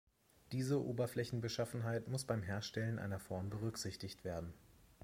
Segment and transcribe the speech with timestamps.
[0.51, 4.51] Diese Oberflächenbeschaffenheit muss beim Herstellen einer Form berücksichtigt werden.